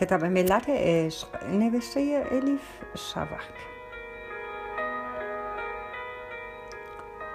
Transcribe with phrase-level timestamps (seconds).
[0.00, 2.60] کتاب ملت عشق نوشته الیف
[2.96, 3.56] شوک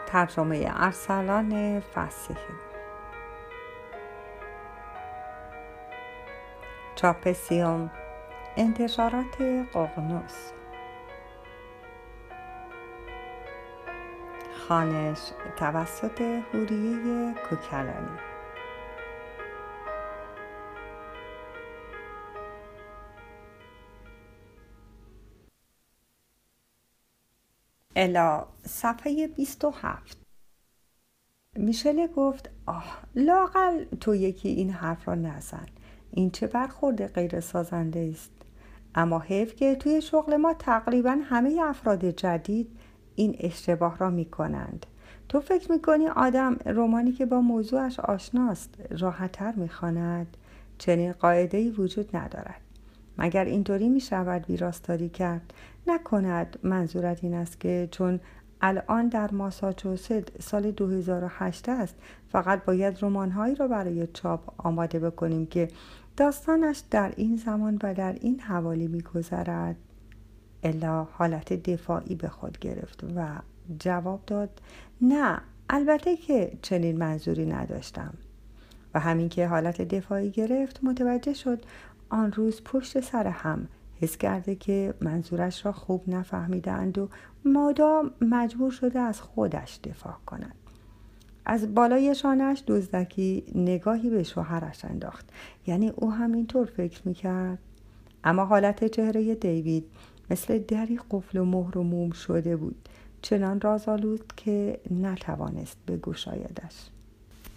[0.07, 2.55] ترجمه ارسلان فسیحی.
[6.95, 7.91] چاپ سیوم
[8.57, 9.41] انتشارات
[9.73, 10.51] ققنوس.
[14.67, 18.30] خانش توسط هوریه کوکلانی.
[28.01, 30.17] الا صفحه 27
[31.55, 35.65] میشله گفت آه لاقل تو یکی این حرف را نزن.
[36.11, 38.31] این چه برخورد غیر سازنده است.
[38.95, 42.79] اما حیف که توی شغل ما تقریبا همه افراد جدید
[43.15, 44.85] این اشتباه را می کنند
[45.29, 50.37] تو فکر می کنی آدم رومانی که با موضوعش آشناست راحتتر می خاند؟
[50.77, 52.60] چنین قاعده وجود ندارد.
[53.17, 55.53] مگر اینطوری می شود ویراستاری کرد؟
[55.87, 58.19] نکند منظورت این است که چون
[58.61, 61.95] الان در ماساچوست سال 2008 است
[62.31, 65.67] فقط باید رمانهایی را برای چاپ آماده بکنیم که
[66.17, 69.75] داستانش در این زمان و در این حوالی میگذرد.
[70.63, 73.27] الا حالت دفاعی به خود گرفت و
[73.79, 74.61] جواب داد
[75.01, 78.13] نه البته که چنین منظوری نداشتم.
[78.93, 81.63] و همین که حالت دفاعی گرفت متوجه شد
[82.11, 83.67] آن روز پشت سر هم
[84.01, 87.09] حس کرده که منظورش را خوب نفهمیدند و
[87.45, 90.55] مادام مجبور شده از خودش دفاع کند.
[91.45, 95.29] از بالای شانش دزدکی نگاهی به شوهرش انداخت.
[95.67, 97.59] یعنی او هم اینطور فکر می‌کرد.
[98.23, 99.85] اما حالت چهره دیوید
[100.29, 102.89] مثل دری قفل و مهر و موم شده بود.
[103.21, 106.89] چنان رازآلود که نتوانست بگشایدش.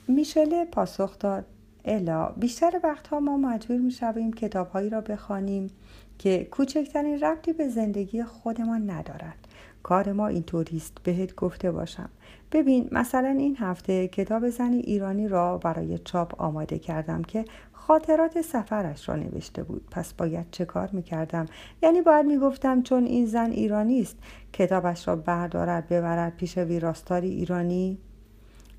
[0.09, 1.45] میشله پاسخ داد.
[1.85, 5.71] الا بیشتر وقتها ما مجبور می شویم کتابهایی را بخوانیم
[6.19, 9.49] که کوچکترین ربطی به زندگی خودمان ندارد
[9.83, 12.09] کار ما اینطوری است بهت گفته باشم.
[12.53, 19.09] ببین مثلا این هفته کتاب زنی ایرانی را برای چاپ آماده کردم که خاطرات سفرش
[19.09, 19.87] را نوشته بود.
[19.91, 21.47] پس باید چه کار می‌کردم؟
[21.83, 24.17] یعنی باید می‌گفتم چون این زن ایرانی است
[24.53, 27.99] کتابش را بردارد ببرد پیش ویراستاری ایرانی؟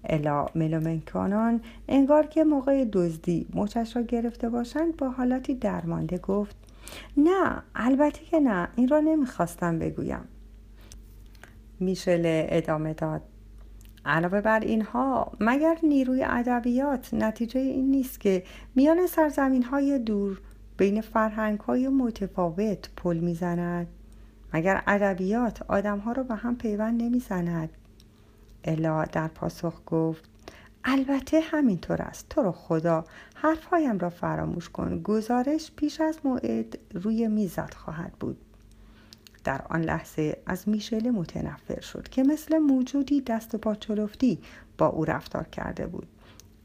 [0.09, 6.55] الا ملومنکانان انگار که موقع دزدی مچش را گرفته باشند با حالتی درمانده گفت
[7.17, 10.27] نه البته که نه این را نمی‌خواستم بگویم.
[11.79, 13.21] میشله ادامه داد
[14.05, 18.43] علاوه بر اینها مگر نیروی ادبیات نتیجه این نیست که
[18.75, 20.41] میان سرزمین های دور
[20.77, 23.87] بین فرهنگ های متفاوت پل می‌زند؟
[24.53, 27.69] مگر ادبیات آدم ها را به هم پیوند نمی‌زند؟
[28.65, 30.29] الا در پاسخ گفت
[30.87, 32.29] البته همینطور است.
[32.29, 33.05] تو رو خدا
[33.35, 35.01] حرفهایم را فراموش کن.
[35.03, 38.37] گزارش پیش از موعد روی میزت خواهد بود.
[39.43, 44.39] در آن لحظه از میشله متنفر شد که مثل موجودی دست پا چلفتی
[44.77, 46.07] با او رفتار کرده بود.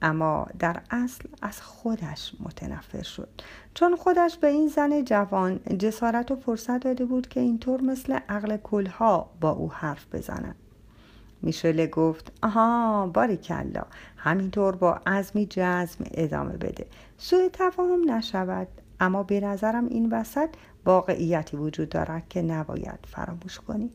[0.03, 3.28] اما در اصل از خودش متنفر شد.
[3.75, 8.56] چون خودش به این زن جوان جسارت و فرصت داده بود که اینطور مثل عقل
[8.56, 10.55] کلها با او حرف بزند.
[11.43, 13.83] میشله گفت آها باریکلا
[14.17, 16.87] همینطور با عزمی جزم ادامه بده
[17.19, 18.69] سوء تفاهم نشود
[19.01, 20.49] اما به نظرم این وسط
[20.87, 23.91] واقعیتی وجود دارد که نباید فراموش کنی.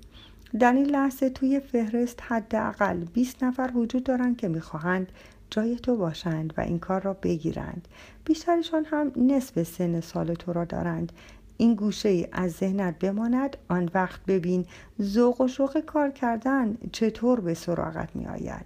[0.59, 5.11] در این لحظه توی فهرست حداقل 20 نفر وجود دارند که می‌خواهند
[5.49, 7.87] جای تو باشند و این کار را بگیرند.
[8.25, 11.11] بیشترشان هم نصف سن سال تو را دارند.
[11.57, 14.65] این گوشه ای از ذهنت بماند آن وقت ببین
[15.01, 18.65] ذوق و شوق کار کردن چطور به سراغت می آید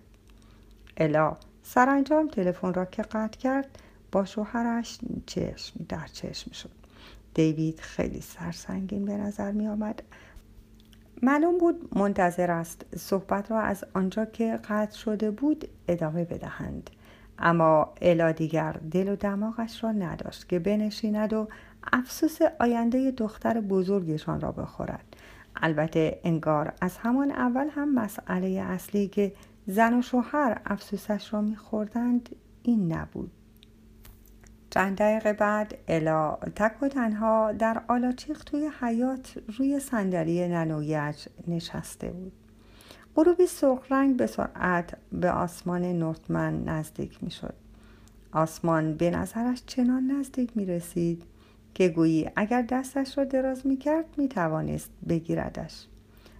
[0.97, 3.67] الا سرانجام تلفن را که قطع کرد
[4.11, 6.71] با شوهرش چشم در چشم شد.
[7.33, 10.03] دیوید خیلی سرسنگین به نظر می آمد
[11.21, 16.89] معلوم بود منتظر است صحبت را از آنجا که قطع شده بود ادامه بدهند.
[17.39, 21.47] اما الا دیگر دل و دماغش را نداشت که بنشیند و
[21.93, 25.15] افسوس آینده دختر بزرگشان را بخورد.
[25.55, 29.33] البته انگار از همان اول هم مسئله اصلی که
[29.67, 32.29] زن و شوهر افسوسش را میخوردند
[32.63, 33.31] این نبود.
[34.69, 42.11] چند دقیقه بعد الا تک و تنها در آلاچیق توی حیات روی صندلی ننویش نشسته
[42.11, 42.38] بود.
[43.15, 47.53] غروبی سرخ رنگ به سرعت به آسمان نورتمن نزدیک می شد.
[48.31, 51.23] آسمان به نظرش چنان نزدیک می رسید
[51.73, 55.85] که گویی اگر دستش را دراز می کرد می توانست بگیردش.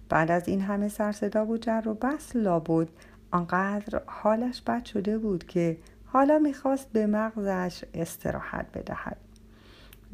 [0.08, 2.88] بعد از این همه سرصدا و جر و بس لابد
[3.30, 9.16] آنقدر حالش بد شده بود که حالا می‌خواست به مغزش استراحت بدهد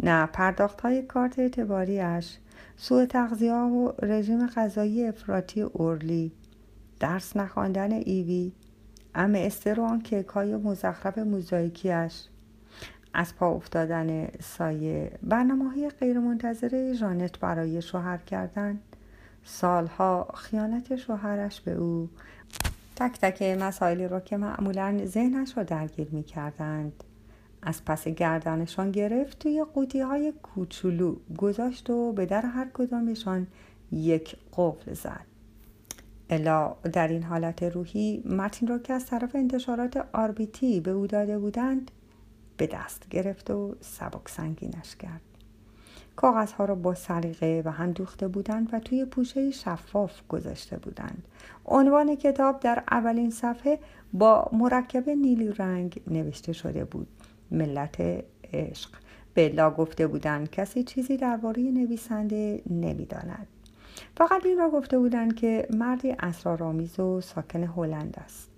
[0.02, 2.38] نه پرداخت های کارت اعتباریش
[2.76, 6.32] سوء تغذیه و رژیم غذایی افراطی اورلی
[7.00, 8.52] درس نخواندن ایوی
[9.14, 12.28] ام استر و آن کیک های مزخرف موزاییکیش
[13.14, 15.12] از پا افتادن سایه.
[15.22, 18.80] برنامه های غیرمنتظره ژانت برای شوهر کردن.
[19.44, 22.08] سالها خیانت شوهرش به او.
[22.96, 27.04] تک تک مسائلی را که معمولا ذهنش را درگیر می کردند
[27.62, 33.46] از پس گردنشان گرفت توی قوطی های کوچولو گذاشت و به در هر کدامشان
[33.92, 35.35] یک قفل زد.
[36.30, 41.38] الا در این حالت روحی متن را که از طرف انتشارات آربیتی به او داده
[41.38, 41.90] بودند
[42.56, 45.20] به دست گرفت و سبک سنگینش کرد.
[46.16, 51.22] کاغذها را با سلیقه و هم دوخته بودند و توی پوشه شفاف گذاشته بودند.
[51.66, 53.78] عنوان کتاب در اولین صفحه
[54.12, 57.08] با مرکب نیلی رنگ نوشته شده بود.
[57.50, 58.90] ملت عشق.
[59.34, 63.46] بلا گفته بودند کسی چیزی درباره نویسنده نمی‌داند.
[64.16, 68.50] فقط این را گفته بودند که مردی اسرارآمیز و ساکن هلند است.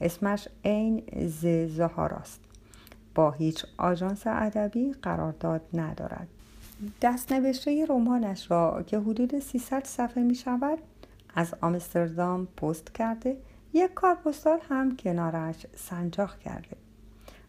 [0.00, 1.46] اسمش عین ز
[1.76, 2.40] زهاراست
[3.14, 6.28] با هیچ آژانس ادبی قرارداد ندارد.
[7.02, 10.78] دست نوشته رمانش را که حدود 300 صفحه می شود
[11.34, 13.36] از آمستردام پست کرده
[13.72, 16.76] یک کارپستال هم کنارش سنجاق کرده.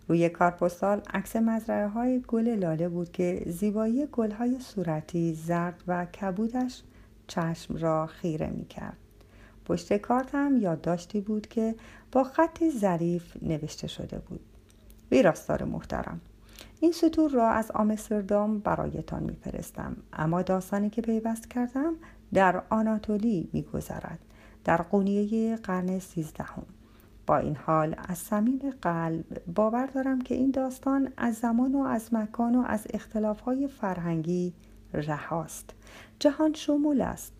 [0.07, 6.05] روی کارپستال عکس مزرعه های گل لاله بود که زیبایی گل های صورتی زرد و
[6.05, 6.81] کبودش
[7.27, 8.97] چشم را خیره می کرد.
[9.65, 11.75] پشت کارت هم یادداشتی بود که
[12.11, 14.39] با خطی ظریف نوشته شده بود.
[15.11, 16.21] ویراستار محترم
[16.79, 21.93] این سطور را از آمستردام برایتان میفرستم اما داستانی که پیوست کردم
[22.33, 24.19] در آناتولی میگذرد
[24.63, 26.63] در قونیه قرن سیزدهم
[27.27, 32.13] با این حال از صمیم قلب باور دارم که این داستان از زمان و از
[32.13, 34.53] مکان و از اختلافهای فرهنگی
[34.93, 35.69] رهاست.
[36.19, 37.33] جهان شمول است.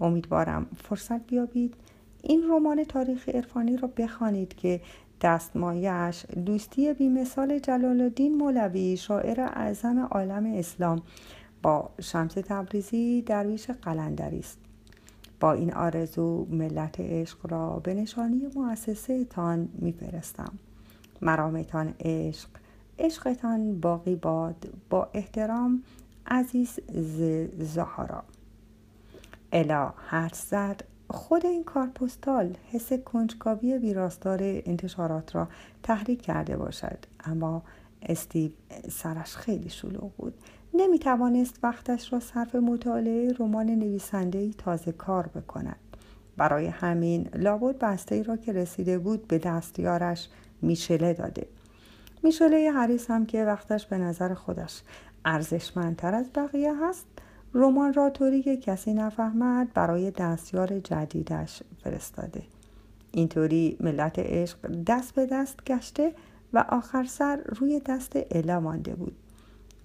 [0.00, 1.74] امیدوارم فرصت بیابید.
[2.22, 4.80] این رمان تاریخ عرفانی را بخوانید که
[5.20, 11.02] دستمایش دوستی بیمثال جلال الدین مولوی شاعر اعظم عالم اسلام
[11.62, 14.58] با شمس تبریزی درویش قلندری است.
[15.40, 20.52] با این آرزو ملت عشق را به نشانی مؤسسه تان میفرستم.
[21.22, 22.48] مرامتان عشق
[22.98, 24.68] عشقتان باقی باد.
[24.90, 25.82] با احترام
[26.32, 28.24] عزیز ز زهارا
[29.52, 30.84] الا حد زد.
[31.10, 35.48] خود این کارپستال حس کنجکاوی ویراستار انتشارات را
[35.82, 36.98] تحریک کرده باشد.
[37.24, 37.62] اما
[38.02, 38.50] استیو
[38.90, 40.34] سرش خیلی شلوغ بود.
[40.74, 45.76] نمی توانست وقتش را صرف مطالعه رمان نویسنده ای تازه کار بکند.
[46.36, 50.28] برای همین لابد بسته ای را که رسیده بود به دستیارش
[50.62, 51.46] میشله داده.
[52.22, 54.82] میشله حریص هم که وقتش به نظر خودش
[55.24, 57.06] ارزشمندتر از بقیه هست.
[57.54, 62.42] رمان را طوری که کسی نفهمد برای دستیار جدیدش فرستاده.
[63.12, 66.14] اینطوری ملت عشق دست به دست گشته
[66.52, 69.16] و آخر سر روی دست الا مانده بود.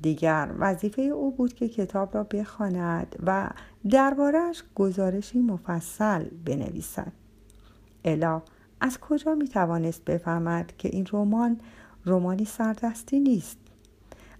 [0.01, 3.49] دیگر وظیفه او بود که کتاب را بخواند و
[3.89, 7.11] دربارهش گزارشی مفصل بنویسد.
[8.05, 8.41] الا
[8.81, 11.59] از کجا می توانست بفهمد که این رمان
[12.05, 13.57] رمانی سردستی نیست؟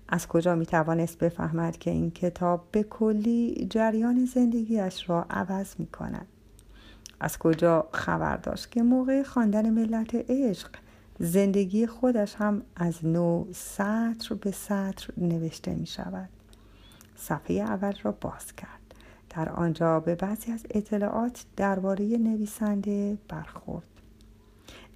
[0.08, 5.88] از کجا می توانست بفهمد که این کتاب به کلی جریان زندگیش را عوض می
[5.88, 6.28] کند
[7.20, 10.70] از کجا خبر داشت که موقع خواندن ملت عشق
[11.20, 16.30] زندگی خودش هم از نو سطر به سطر نوشته می شود
[17.16, 18.70] صفحه اول را باز کرد.
[19.30, 23.88] در آنجا به بعضی از اطلاعات درباره نویسنده برخورد.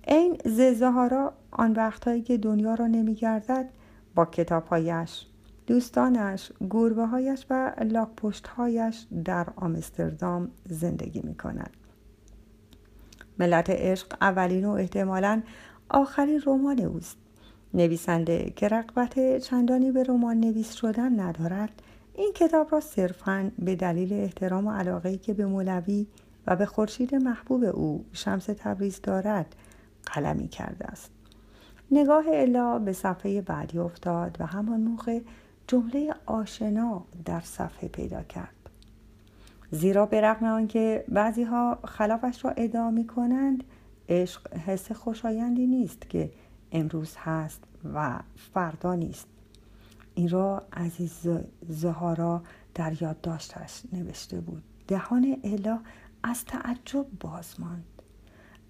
[0.08, 3.70] این ززهارا آن وقتهایی که دنیا را نمیگردد
[4.16, 5.26] با کتابهایش.
[5.68, 7.08] دوستانش گربه
[7.50, 8.10] و لاک
[8.58, 11.70] هایش در آمستردام زندگی می کند.
[13.40, 15.42] ملت عشق اولین و احتمالا
[15.90, 17.18] آخرین رمان اوست.
[17.74, 21.82] نویسنده که رقبت چندانی به رمان نویس شدن ندارد
[22.14, 26.08] این کتاب را صرفا به دلیل احترام و علاقه که به مولوی
[26.48, 29.56] و به خورشید محبوب او شمس تبریز دارد
[30.06, 31.12] قلمی کرده است.
[31.92, 35.20] نگاه الا به صفحه بعدی افتاد و همان موقع
[35.68, 38.56] جمله آشنا در صفحه پیدا کرد.
[39.72, 43.64] زیرا به رغم آنکه بعضی ها خلافش را ادعا می کنند
[44.10, 46.32] عشق حس خوشایندی نیست که
[46.72, 48.20] امروز هست و
[48.54, 49.28] فردا نیست.
[50.16, 51.28] این را عزیز
[51.70, 52.42] زهارا
[52.76, 54.64] در یادداشتش نوشته بود.
[54.88, 55.80] دهان الا
[56.24, 57.84] از تعجب باز ماند.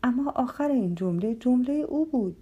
[0.03, 2.37] اما آخر این جمله جمله او بود.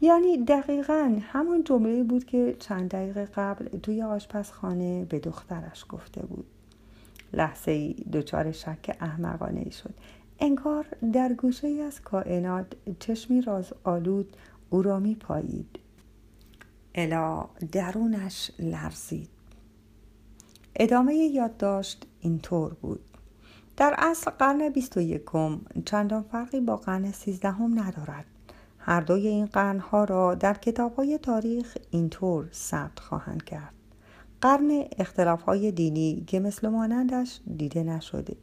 [0.00, 6.46] یعنی دقیقا همون جمله بود که چند دقیقه قبل توی آشپزخانه به دخترش گفته بود.
[7.32, 9.94] لحظه ای دچار شک احمقانه ای شد.
[10.40, 12.66] انگار در گوشه ای از کائنات
[12.98, 14.36] چشمی راز آلود
[14.70, 15.78] او را می پایید
[16.94, 19.28] الا درونش لرزید.
[20.76, 23.00] ادامه یادداشت اینطور بود.
[23.76, 28.24] در اصل قرن بیست و یکم چندان فرقی با قرن سیزدهم ندارد.
[28.88, 33.74] هر دوی این قرنها را در کتاب های تاریخ اینطور ثبت خواهند کرد.
[34.40, 38.36] قرن اختلاف های دینی که مثل مانندش دیده نشده.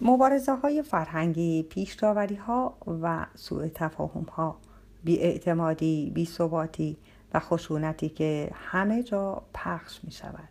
[0.00, 4.56] مبارزه های فرهنگی پیشتاوری ها و سوء تفاهم ها
[5.04, 6.96] بی بی ثباتی
[7.34, 10.48] و خشونتی که همه جا پخش می شود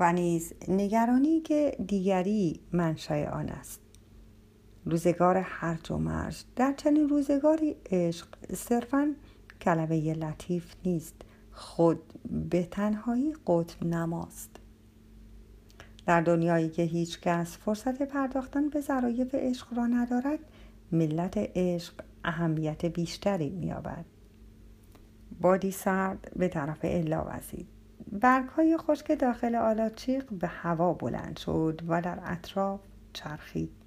[0.00, 3.81] و نیز نگرانی که دیگری منشأ آن است.
[4.84, 9.14] روزگار هرج و مرج در چنین روزگاری عشق صرفا
[9.60, 11.14] کلمه لطیف نیست.
[11.52, 12.12] خود
[12.50, 14.50] به تنهایی قطب نماست.
[16.06, 20.38] در دنیایی که هیچ کس فرصت پرداختن به ظرایف عشق را ندارد
[20.92, 24.04] ملت عشق اهمیت بیشتری مییابد.
[25.40, 27.68] بادی سرد به طرف الا وزید.
[28.12, 32.80] برگ های خشک داخل آلاچیق به هوا بلند شد و در اطراف
[33.12, 33.81] چرخید.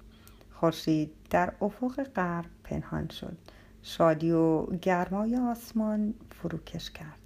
[0.60, 3.36] خورشید در افق غرب پنهان شد.
[3.82, 7.18] شادی و گرمای آسمان فروکش کرد.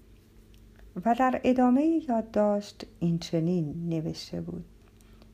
[1.05, 4.65] و در ادامه یادداشت این چنین نوشته بود.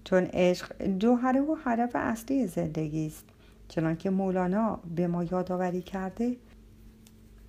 [0.05, 3.25] چون عشق جوهره و هدف اصلی زندگی است
[3.69, 6.37] چنانکه مولانا به ما یادآوری کرده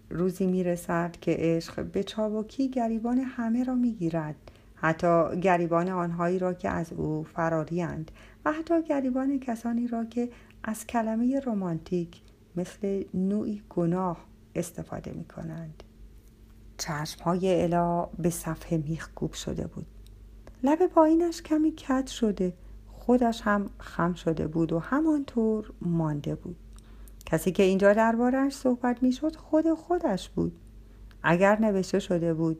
[0.10, 4.36] روزی می‌رسد که عشق به چابکی گریبان همه را می‌گیرد.
[4.80, 8.12] حتی گریبان آنهایی را که از او فراریند
[8.46, 10.30] و حتی گریبان کسانی را که
[10.64, 12.22] از کلمه رمانتیک
[12.56, 14.18] مثل نوعی گناه
[14.56, 15.84] استفاده می کنند
[16.78, 19.86] چشم های الا به صفحه میخکوب شده بود.
[20.64, 22.54] لب پایینش کمی کت شده.
[22.92, 26.56] خودش هم خم شده بود و همانطور مانده بود.
[27.26, 30.60] کسی که اینجا دربارهش صحبت می‌شد خود خودش بود.
[31.24, 32.60] اگر نوشته شده بود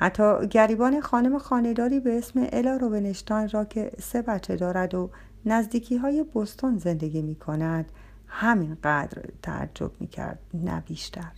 [0.00, 5.10] حتی گریبان خانم خانداری به اسم الا روبنشتاین را که سه بچه دارد و
[5.46, 7.92] نزدیکی های بستون زندگی می کند
[8.26, 11.32] همینقدر تعجب می کرد نه بیشتر.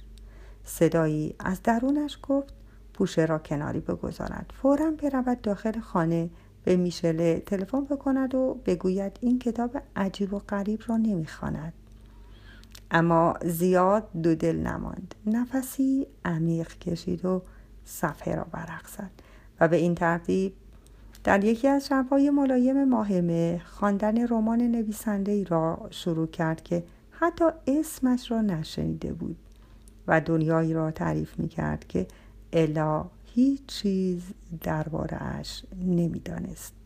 [0.65, 2.55] صدایی از درونش گفت
[2.95, 6.31] پوشه را کناری بگذارد فورا برود داخل خانه
[6.65, 11.73] به میشله تلفن بکند و بگوید این کتاب عجیب و غریب را نمی‌خواند.
[12.91, 15.15] اما زیاد دو دل نماند.
[15.27, 17.43] نفسی عمیق کشید و
[17.91, 19.11] صفحه را برق زد
[19.61, 20.53] و به این ترتیب
[21.25, 27.45] در یکی از شبهای ملایم ماهمه خواندن رمان نویسنده ای را شروع کرد که حتی
[27.67, 29.37] اسمش را نشنیده بود
[30.07, 32.07] و دنیایی را تعریف می کرد که
[32.53, 33.05] الا
[33.35, 34.23] هیچ چیز
[34.63, 36.80] درباره اش نمی‌دانست.